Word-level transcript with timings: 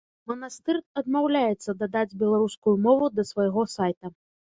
Манастыр 0.29 0.77
адмаўляецца 1.01 1.75
дадаць 1.81 2.17
беларускую 2.21 2.73
мову 2.87 3.11
да 3.19 3.27
свайго 3.33 3.67
сайта. 3.75 4.13